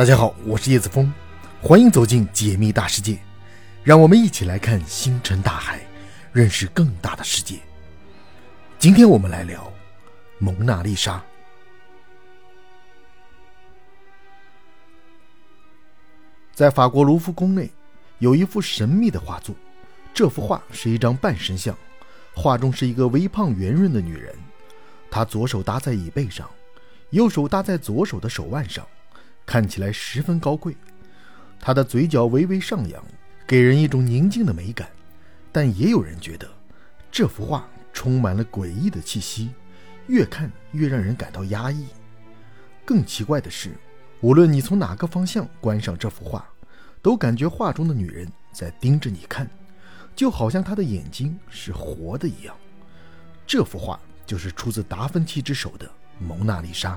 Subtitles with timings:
[0.00, 1.12] 大家好，我是叶子峰，
[1.60, 3.18] 欢迎走进解密大世界，
[3.84, 5.86] 让我们一起来看星辰大海，
[6.32, 7.58] 认识更大的世界。
[8.78, 9.70] 今天我们来聊
[10.38, 11.22] 蒙娜丽莎。
[16.54, 17.70] 在法国卢浮宫内，
[18.20, 19.54] 有一幅神秘的画作，
[20.14, 21.76] 这幅画是一张半身像，
[22.34, 24.34] 画中是一个微胖圆润的女人，
[25.10, 26.48] 她左手搭在椅背上，
[27.10, 28.82] 右手搭在左手的手腕上。
[29.50, 30.76] 看起来十分高贵，
[31.58, 33.04] 他的嘴角微微上扬，
[33.48, 34.88] 给人一种宁静的美感。
[35.50, 36.48] 但也有人觉得
[37.10, 39.50] 这幅画充满了诡异的气息，
[40.06, 41.84] 越看越让人感到压抑。
[42.84, 43.72] 更奇怪的是，
[44.20, 46.48] 无论你从哪个方向观赏这幅画，
[47.02, 49.50] 都感觉画中的女人在盯着你看，
[50.14, 52.54] 就好像她的眼睛是活的一样。
[53.48, 55.86] 这幅画就是出自达芬奇之手的
[56.20, 56.94] 《蒙娜丽莎》。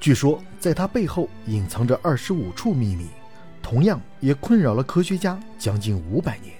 [0.00, 3.08] 据说，在他背后隐藏着二十五处秘密，
[3.60, 6.54] 同样也困扰了科学家将近五百年。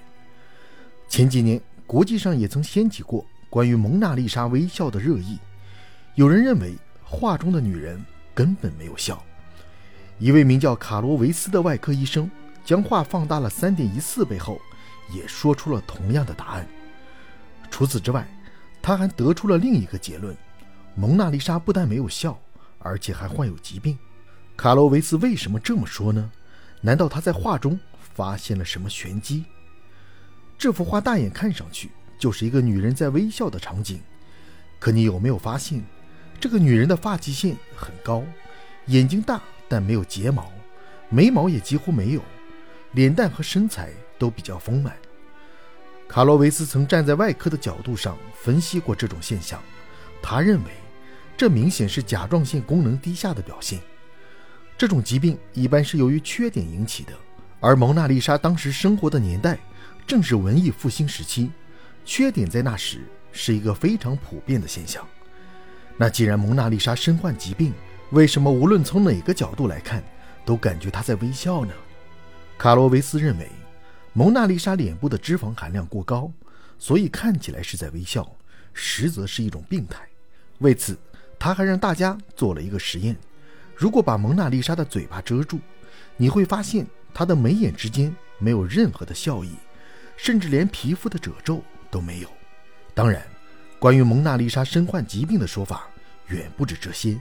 [1.09, 5.39] 前几年，国际上也曾掀起过关于蒙娜丽莎微笑的热议。
[6.17, 9.23] 有人认为，画中的女人根本没有笑。
[10.19, 12.29] 一位名叫卡罗维斯的外科医生
[12.65, 14.61] 将画放大了三点一四倍后，
[15.15, 16.67] 也说出了同样的答案。
[17.71, 18.29] 除此之外，
[18.83, 20.37] 他还得出了另一个结论：
[20.97, 22.37] 蒙娜丽莎不但没有笑。
[22.79, 23.99] 而且还患有疾病，
[24.57, 26.31] 卡罗维斯为什么这么说呢？
[26.81, 27.79] 难道他在画中
[28.15, 29.45] 发现了什么玄机？
[30.57, 34.01] 这幅画大眼看上去就是一个女人在微笑的场景，
[34.79, 35.85] 可你有没有发现，
[36.41, 38.23] 这个女人的发际线很高，
[38.87, 40.53] 眼睛大但没有睫毛，
[41.09, 42.23] 眉毛也几乎没有，
[42.93, 44.97] 脸蛋和身材都比较丰满。
[46.09, 49.61] 卡罗维斯曾站在外科的角度上分析过这种现象，
[50.23, 50.71] 他认为。
[51.39, 53.79] 这明显是甲状腺功能低下的表现。
[54.77, 57.13] 这种疾病一般是由于缺点引起的，
[57.61, 59.57] 而蒙娜丽莎当时生活的年代
[60.05, 61.53] 正是文艺复兴时期，
[62.05, 65.07] 缺点在那时是一个非常普遍的现象。
[65.97, 67.73] 那既然蒙娜丽莎身患疾病，
[68.11, 70.03] 为什么无论从哪个角度来看，
[70.45, 71.73] 都感觉她在微笑呢？
[72.59, 73.49] 卡罗维斯认为，
[74.13, 76.33] 蒙娜丽莎脸部的脂肪含量过高，
[76.81, 78.29] 所以看起来是在微笑，
[78.73, 80.01] 实则是一种病态。
[80.59, 80.99] 为此。
[81.39, 83.17] 他还让大家做了一个实验：
[83.75, 85.61] 如果把蒙娜丽莎的嘴巴遮住，
[86.17, 89.53] 你会发现她的眉眼之间没有任何的笑意，
[90.17, 92.29] 甚至连皮肤的褶皱都没有。
[92.93, 93.23] 当然，
[93.79, 95.89] 关于蒙娜丽莎身患疾病的说法
[96.27, 97.21] 远不止这些。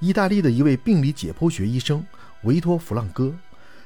[0.00, 2.04] 意大利的一位病理解剖学医生
[2.42, 3.32] 维托·弗朗哥，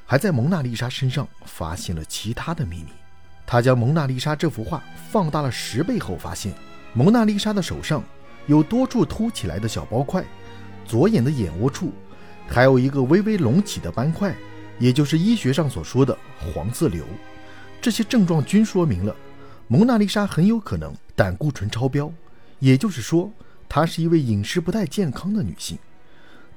[0.05, 2.87] 还在蒙娜丽莎身上发现了其他的秘密。
[3.45, 6.51] 他将蒙娜丽莎这幅画放大了十倍后，发现
[6.93, 8.03] 蒙娜丽莎的手上。
[8.47, 10.25] 有多处凸起来的小包块，
[10.85, 11.91] 左眼的眼窝处
[12.47, 14.35] 还有一个微微隆起的斑块，
[14.79, 16.17] 也就是医学上所说的
[16.53, 17.05] 黄色瘤。
[17.81, 19.15] 这些症状均说明了
[19.67, 22.11] 蒙娜丽莎很有可能胆固醇超标，
[22.59, 23.31] 也就是说，
[23.69, 25.77] 她是一位饮食不太健康的女性。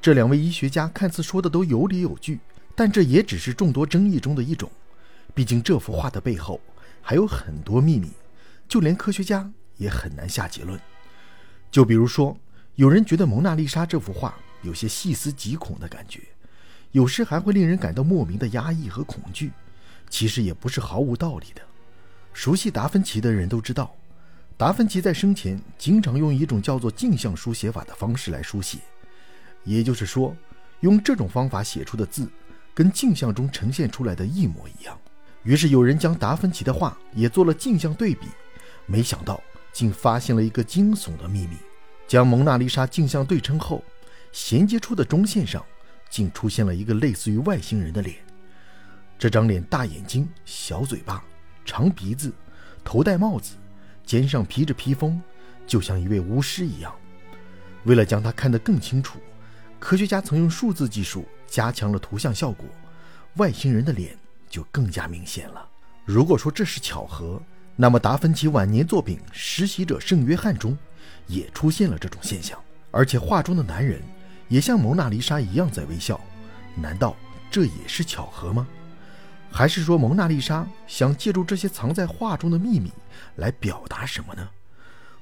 [0.03, 2.41] 这两位医学家看似说的都有理有据，
[2.75, 4.71] 但这也只是众多争议中的一种。
[5.33, 6.61] 毕竟这幅画的背后
[7.01, 8.11] 还有很多秘密，
[8.69, 10.78] 就连科学家也很难下结论。
[11.75, 12.39] 就比如说，
[12.77, 16.21] 有人觉得蒙娜丽莎这幅画有些细思极恐的感觉，
[16.93, 19.51] 有时还会令人感到莫名的压抑和恐惧。
[20.09, 21.61] 其实也不是毫无道理的。
[22.33, 23.93] 熟悉达芬奇的人都知道，
[24.57, 28.79] 达芬奇在生前经常用一种叫做镜像书写法的方式来书写，
[29.65, 30.33] 也就是说，
[30.79, 32.31] 用这种方法写出的字
[32.73, 34.97] 跟镜像中呈现出来的一模一样。
[35.43, 38.29] 于是有人将达芬奇的画也做了镜像对比，
[38.87, 39.43] 没想到。
[39.75, 41.57] 竟发现了一个惊悚的秘密：
[42.07, 43.85] 将蒙娜丽莎镜像对称后，
[44.33, 45.62] 衔接出的中线上
[46.09, 48.17] 竟出现了一个类似于外星人的脸。
[49.19, 51.25] 这张脸大眼睛、小嘴巴、
[51.65, 52.33] 长鼻子，
[52.84, 53.57] 头戴帽子，
[54.07, 55.21] 肩上披着披风，
[55.67, 56.95] 就像一位巫师一样。
[57.83, 59.19] 为了将它看得更清楚，
[59.81, 62.65] 科学家曾用数字技术加强了图像效果，
[63.37, 64.16] 外星人的脸
[64.48, 65.69] 就更加明显了。
[66.04, 67.43] 如果说这是巧合，
[67.76, 70.78] 那么，达芬奇晚年作品《实习者圣约翰》中
[71.26, 72.56] 也出现了这种现象，
[72.92, 74.00] 而且画中的男人
[74.48, 76.21] 也像蒙娜丽莎一样在微笑。
[76.76, 77.16] 难道
[77.50, 78.66] 这也是巧合吗？
[79.50, 82.92] 还是说蒙娜丽莎想借助这些藏在画中的秘密
[83.36, 84.48] 来表达什么呢？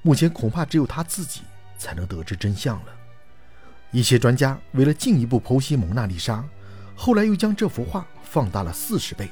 [0.02, 1.40] 目前恐怕只有他自己
[1.78, 2.93] 才能得知真相了。
[3.93, 6.44] 一些专家为了进一步剖析蒙娜丽莎，
[6.94, 9.31] 后来又将这幅画放大了四十倍，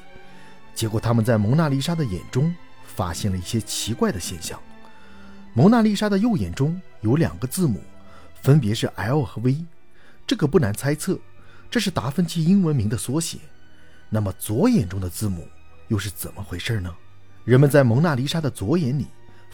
[0.73, 2.51] 结果他们在蒙娜丽莎的眼中。
[2.95, 4.59] 发现了一些奇怪的现象。
[5.53, 7.81] 蒙娜丽莎的右眼中有两个字母，
[8.41, 9.63] 分别是 L 和 V。
[10.25, 11.19] 这个不难猜测，
[11.69, 13.37] 这是达芬奇英文名的缩写。
[14.09, 15.47] 那么左眼中的字母
[15.87, 16.93] 又是怎么回事呢？
[17.43, 19.07] 人们在蒙娜丽莎的左眼里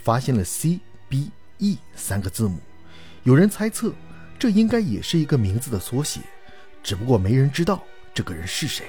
[0.04, 2.60] 发现了 C、B、E 三个字母，
[3.24, 3.94] 有人猜测
[4.38, 6.22] 这应该也是一个名字的缩写，
[6.84, 7.82] 只不过没人知道
[8.14, 8.86] 这个人是谁。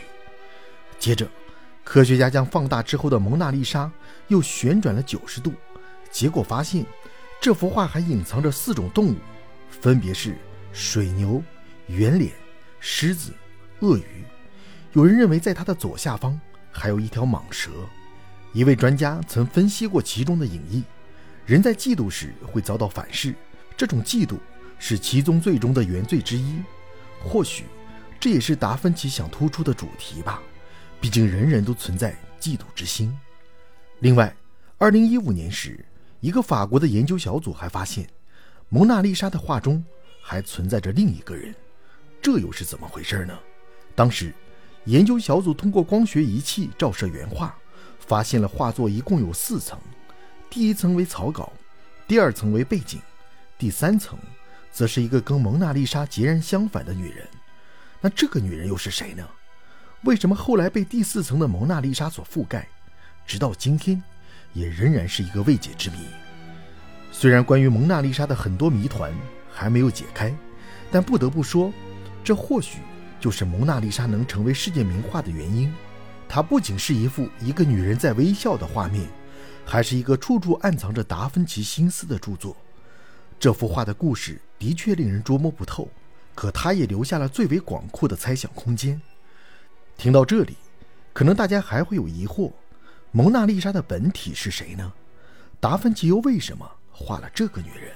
[0.98, 1.26] 接着，
[1.88, 3.90] 科学家将放大之后的蒙娜丽莎
[4.26, 5.54] 又旋转了九十度，
[6.10, 6.84] 结果发现
[7.40, 9.16] 这幅画还隐藏着四种动物，
[9.70, 10.36] 分别是
[10.70, 11.42] 水牛、
[11.86, 12.30] 圆脸、
[12.78, 13.32] 狮子、
[13.80, 14.22] 鳄鱼。
[14.92, 16.38] 有人认为，在它的左下方
[16.70, 17.70] 还有一条蟒蛇。
[18.52, 20.84] 一位专家曾分析过其中的隐意：
[21.46, 23.34] 人在嫉妒时会遭到反噬，
[23.78, 24.36] 这种嫉妒
[24.78, 26.60] 是七宗罪中的原罪之一。
[27.24, 27.64] 或许，
[28.20, 30.42] 这也是达芬奇想突出的主题吧。
[31.00, 33.16] 毕竟，人人都存在嫉妒之心。
[34.00, 34.34] 另外
[34.78, 35.84] ，2015年时，
[36.20, 38.08] 一个法国的研究小组还发现，
[38.68, 39.84] 蒙娜丽莎的画中
[40.22, 41.54] 还存在着另一个人。
[42.20, 43.38] 这又是怎么回事呢？
[43.94, 44.34] 当时。
[44.84, 47.54] 研究小组通过光学仪器照射原画，
[47.98, 49.78] 发现了画作一共有四层。
[50.48, 51.52] 第一层为草稿，
[52.06, 52.98] 第二层为背景，
[53.58, 54.18] 第三层
[54.72, 57.28] 则是一个跟蒙娜丽莎截然相反的女人。
[58.00, 59.28] 那这个女人又是谁呢？
[60.02, 62.68] 为什么后来被第四层的蒙娜丽莎所覆盖，
[63.26, 64.02] 直到今天
[64.52, 65.98] 也仍然是一个未解之谜？
[67.10, 69.12] 虽然关于蒙娜丽莎的很多谜团
[69.52, 70.34] 还没有解开，
[70.90, 71.72] 但不得不说，
[72.22, 72.78] 这或许。
[73.20, 75.74] 就是蒙娜丽莎能成为世界名画的原因。
[76.28, 79.08] 它不仅是一幅一个女人在微笑的画面，
[79.66, 82.56] 还是一个处处暗藏着达芬奇心思的著作。
[83.40, 85.88] 这幅画的故事的确令人捉摸不透，
[86.32, 89.02] 可它也留下了最为广阔的猜想空间。
[89.98, 90.56] 听到这里，
[91.12, 92.52] 可能大家还会有疑惑：
[93.10, 94.92] 蒙娜丽莎的本体是谁呢？
[95.58, 97.90] 达芬奇又为什么画了这个女人？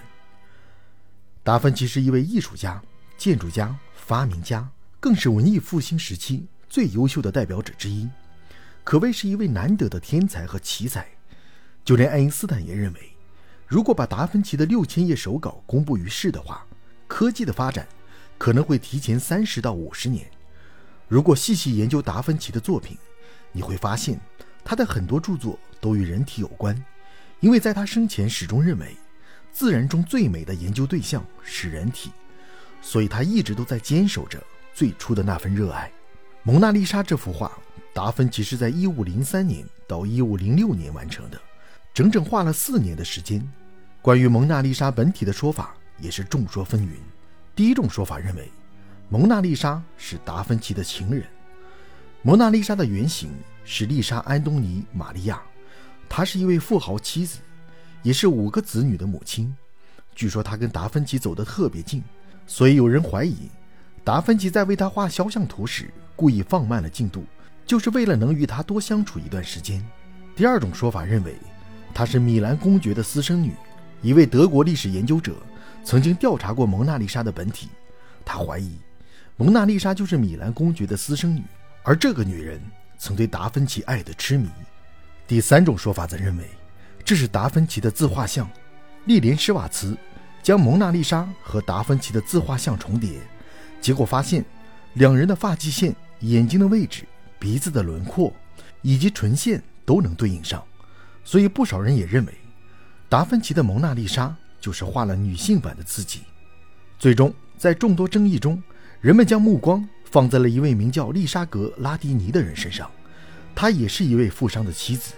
[1.45, 2.83] 达芬奇是一位艺术家、
[3.17, 4.69] 建筑家、发明家。
[4.99, 8.09] 更是文艺复兴时期最优秀的代表者之一，
[8.83, 11.09] 可谓是一位难得的天才和奇才。
[11.85, 13.13] 就连爱因斯坦也认为，
[13.67, 16.67] 如果把达芬奇的六千页手稿公布于世的话，
[17.07, 17.87] 科技的发展
[18.39, 20.29] 可能会提前三十到五十年。
[21.13, 22.97] 如果细细研究达芬奇的作品，
[23.53, 24.19] 你会发现
[24.65, 26.75] 他的很多著作都与人体有关，
[27.41, 28.97] 因为在他生前始终认为，
[29.53, 32.11] 自然中最美的研究对象是人体，
[32.81, 34.43] 所以他一直都在坚守着。
[34.73, 35.87] 最初的那份热爱，
[36.45, 37.53] 《蒙娜丽莎》这幅画，
[37.93, 41.39] 达芬奇是在1503年到1506年完成的，
[41.93, 43.47] 整整画了四年的时间。
[44.01, 46.95] 关于蒙娜丽莎本体的说法也是众说纷纭。
[47.55, 48.51] 第一种说法认为，
[49.13, 51.23] 蒙娜丽莎是达芬奇的情人。
[52.23, 53.31] 蒙娜丽莎的原型
[53.63, 55.43] 是丽莎·安东尼·玛利亚，
[56.09, 57.41] 她是一位富豪妻子，
[58.03, 59.55] 也是五个子女的母亲。
[60.15, 62.03] 据说她跟达芬奇走得特别近，
[62.47, 63.51] 所以有人怀疑。
[64.03, 67.27] 达芬奇在为她画肖像图时，故意放慢了进度，
[67.67, 69.87] 就是为了能与她多相处一段时间。
[70.35, 71.37] 第二种说法认为，
[71.93, 73.53] 她是米兰公爵的私生女。
[74.01, 75.37] 一位德国历史研究者
[75.85, 77.69] 曾经调查过蒙娜丽莎的本体，
[78.25, 78.79] 他怀疑
[79.37, 81.43] 蒙娜丽莎就是米兰公爵的私生女，
[81.83, 82.61] 而这个女人
[82.99, 84.49] 曾对达芬奇爱得痴迷。
[85.27, 86.45] 第三种说法则认为，
[87.05, 88.49] 这是达芬奇的自画像。
[89.07, 89.97] 莉莲·施瓦茨
[90.43, 93.21] 将蒙娜丽莎和达芬奇的自画像重叠。
[93.81, 94.45] 结果发现，
[94.95, 97.05] 两人的发际线、眼睛的位置、
[97.39, 98.33] 鼻子的轮廓
[98.83, 100.63] 以及唇线都能对应上，
[101.25, 102.35] 所以不少人也认为，
[103.09, 106.21] 达芬奇的蒙娜丽莎就是画了女性版的自己。
[106.99, 108.63] 最终，在众多争议中，
[109.03, 112.89] 人们将目光放在了一位名叫丽莎格·拉迪尼的人身上，
[113.53, 115.15] 她也是一位富商的妻子。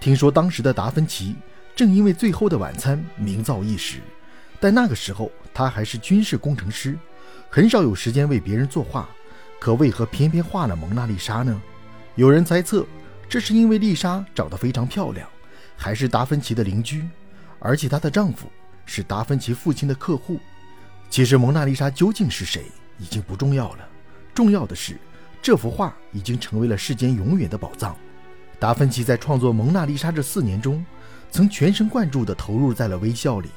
[0.00, 1.36] 听说当时的达芬奇
[1.76, 4.00] 正因为《最后的晚餐》名噪一时，
[4.58, 6.98] 但那个时候他还是军事工程师。
[7.48, 9.08] 很少有时间为别人作画，
[9.60, 11.62] 可为何偏偏画了蒙娜丽莎呢？
[12.16, 12.84] 有人猜测，
[13.28, 15.28] 这是因为丽莎长得非常漂亮，
[15.76, 17.08] 还是达芬奇的邻居，
[17.60, 18.50] 而且她的丈夫
[18.84, 20.40] 是达芬奇父亲的客户。
[21.08, 22.64] 其实蒙娜丽莎究竟是谁
[22.98, 23.88] 已经不重要了，
[24.34, 24.98] 重要的是
[25.40, 27.96] 这幅画已经成为了世间永远的宝藏。
[28.58, 30.84] 达芬奇在创作蒙娜丽莎这四年中，
[31.30, 33.48] 曾全神贯注地投入在了微笑里，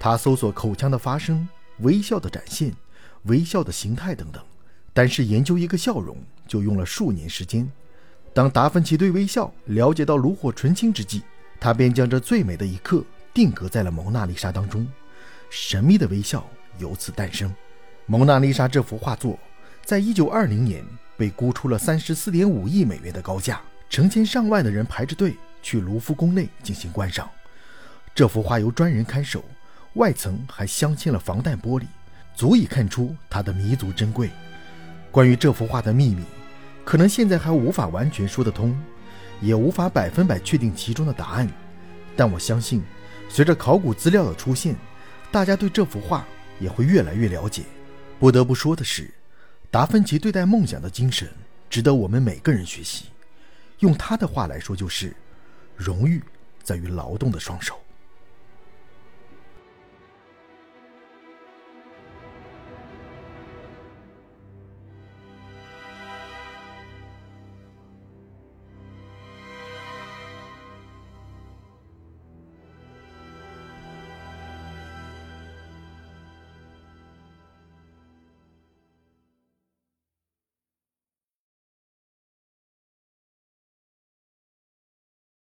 [0.00, 1.48] 他搜索口腔的发声、
[1.78, 2.74] 微笑的展现。
[3.26, 4.42] 微笑的形态等等，
[4.92, 6.16] 但是研究一个笑容
[6.48, 7.70] 就用了数年时间。
[8.34, 11.22] 当达芬奇对微笑了解到炉火纯青之际，
[11.60, 14.84] 他便将这最美的一刻定格在了蒙娜丽莎当中，
[15.50, 16.44] 神秘的微笑
[16.78, 17.54] 由此诞生。
[18.06, 19.38] 蒙娜丽莎这幅画作，
[19.84, 20.84] 在一九二零年
[21.16, 27.30] 被估出了三十四点五亿美元的高价，成千上万的人排着队去卢浮宫内进行观赏。
[28.14, 29.44] 这幅画由专人看守，
[29.94, 31.84] 外层还镶嵌了防弹玻璃。
[32.34, 34.30] 足以看出它的弥足珍贵。
[35.10, 36.24] 关于这幅画的秘密，
[36.82, 38.74] 可能现在还无法完全说得通，
[39.42, 41.46] 也无法百分百确定其中的答案。
[42.16, 42.82] 但我相信，
[43.28, 44.74] 随着考古资料的出现，
[45.30, 46.26] 大家对这幅画
[46.58, 47.64] 也会越来越了解。
[48.22, 49.10] 不得不说的是，
[49.68, 51.28] 达芬奇对待梦想的精神
[51.68, 53.06] 值得我们每个人学习。
[53.80, 55.12] 用他的话来说，就是
[55.74, 56.22] “荣誉
[56.62, 57.81] 在于劳动的双手”。